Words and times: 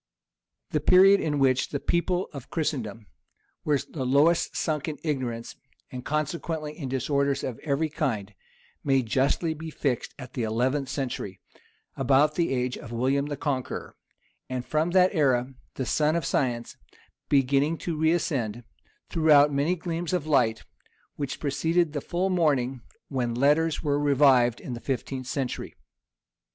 The 0.71 0.79
period 0.79 1.19
in 1.21 1.37
which 1.37 1.69
the 1.69 1.79
people 1.79 2.27
of 2.33 2.49
Christendom 2.49 3.05
were 3.63 3.77
the 3.77 4.03
lowest 4.03 4.55
sunk 4.57 4.87
in 4.87 4.97
ignorance, 5.03 5.55
and 5.91 6.03
consequently 6.03 6.75
in 6.75 6.89
disorders 6.89 7.43
of 7.43 7.59
every 7.59 7.87
kind, 7.87 8.33
may 8.83 9.03
justly 9.03 9.53
be 9.53 9.69
fixed 9.69 10.15
at 10.17 10.33
the 10.33 10.41
eleventh 10.41 10.89
century, 10.89 11.39
about 11.95 12.33
the 12.33 12.51
age 12.51 12.79
of 12.79 12.91
William 12.91 13.27
the 13.27 13.37
Conqueror; 13.37 13.95
and 14.49 14.65
from 14.65 14.89
that 14.89 15.13
era 15.13 15.53
the 15.75 15.85
sun 15.85 16.15
of 16.15 16.25
science, 16.25 16.75
beginning 17.29 17.77
to 17.77 17.95
reascend, 17.95 18.63
threw 19.11 19.29
out 19.29 19.53
many 19.53 19.75
gleams 19.75 20.13
of 20.13 20.25
light, 20.25 20.63
which 21.15 21.39
preceded 21.39 21.93
the 21.93 22.01
full 22.01 22.31
morning 22.31 22.81
when 23.09 23.35
letters 23.35 23.83
were 23.83 23.99
revived 23.99 24.59
in 24.59 24.73
the 24.73 24.79
fifteenth 24.81 25.27
century. 25.27 25.75